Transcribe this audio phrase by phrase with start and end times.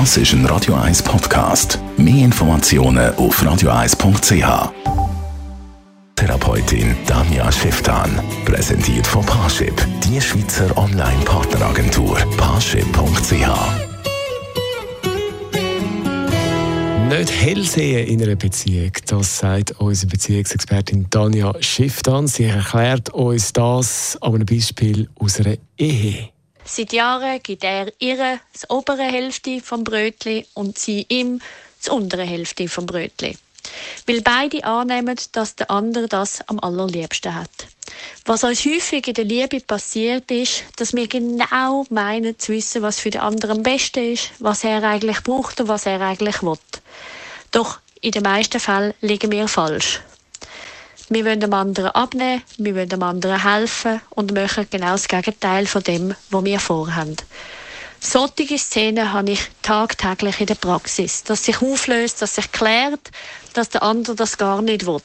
[0.00, 1.78] Das ist ein Radio 1 Podcast.
[1.96, 4.72] Mehr Informationen auf radio1.ch.
[6.16, 8.20] Therapeutin Danja Schifftan.
[8.44, 12.16] Präsentiert von Parship, die Schweizer Online-Partneragentur.
[12.36, 13.48] Parship.ch.
[17.08, 22.26] Nicht hell sehen in einer Beziehung, das sagt unsere Beziehungsexpertin Tanja Schifftan.
[22.26, 26.33] Sie erklärt uns das an einem Beispiel aus einer Ehe.
[26.66, 31.40] Seit Jahren gibt er ihr die obere Hälfte vom Brötli und sie ihm
[31.84, 33.36] die untere Hälfte vom Brötli.
[34.06, 37.50] Weil beide annehmen, dass der andere das am allerliebsten hat.
[38.24, 42.98] Was uns häufig in der Liebe passiert ist, dass wir genau meinen zu wissen, was
[42.98, 46.58] für den anderen am besten ist, was er eigentlich braucht und was er eigentlich will.
[47.50, 50.00] Doch in den meisten Fällen liegen wir falsch.
[51.14, 55.64] Wir wollen dem anderen abnehmen, wir wollen dem anderen helfen und machen genau das Gegenteil
[55.64, 57.14] von dem, was wir vorhaben.
[58.00, 63.12] Solche Szenen habe ich tagtäglich in der Praxis, dass sich auflöst, dass sich klärt,
[63.52, 65.00] dass der andere das gar nicht will.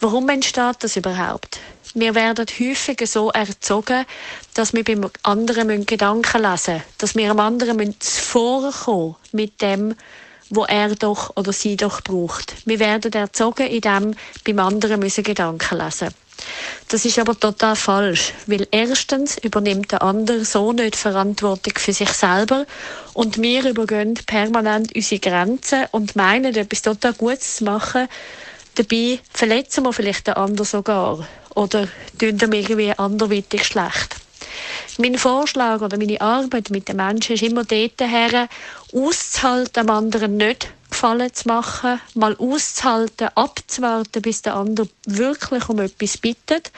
[0.00, 1.60] Warum entsteht das überhaupt?
[1.94, 4.04] Wir werden häufig so erzogen,
[4.52, 9.94] dass wir beim anderen Gedanken lesen müssen, dass wir am anderen vorkommen mit dem,
[10.52, 12.54] wo er doch oder sie doch braucht.
[12.66, 14.14] Wir werden erzogen, indem
[14.44, 16.08] beim anderen müssen Gedanken lesen.
[16.88, 22.10] Das ist aber total falsch, weil erstens übernimmt der andere so nicht Verantwortung für sich
[22.10, 22.66] selber
[23.14, 28.08] und wir übergehen permanent unsere Grenzen und meinen, etwas total Gutes zu machen.
[28.74, 34.11] Dabei verletzen wir vielleicht den anderen sogar oder tun ihm irgendwie anderweitig schlecht.
[34.98, 38.48] Mein Vorschlag oder meine Arbeit mit den Menschen ist immer dort her,
[38.92, 45.80] auszuhalten, dem anderen nicht Gefallen zu machen, mal auszuhalten, abzuwarten, bis der andere wirklich um
[45.80, 46.70] etwas bittet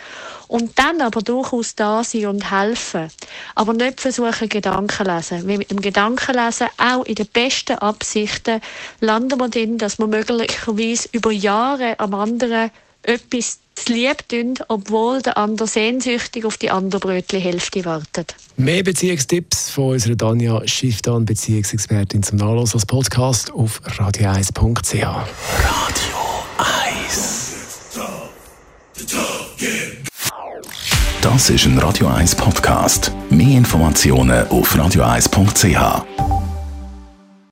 [0.47, 3.09] und dann aber durchaus da sein und helfen.
[3.57, 5.48] Aber nicht versuchen, Gedanken lesen.
[5.48, 8.61] Weil mit dem Gedankenlesen, auch in den besten Absichten,
[9.01, 12.70] landen wir drin, dass wir möglicherweise über Jahre am anderen
[13.05, 18.35] etwas zu lieb tun, obwohl der andere sehnsüchtig auf die andere Brötli-Hälfte wartet.
[18.57, 24.95] Mehr Beziehungstipps von unserer Danja Schifftan, Beziehungsexpertin zum Nachlass als Podcast auf radio1.ch.
[24.95, 25.25] Radio
[26.59, 27.45] 1
[31.25, 33.11] Das ist ein Radio 1 Podcast.
[33.31, 36.33] Mehr Informationen auf radio1.ch.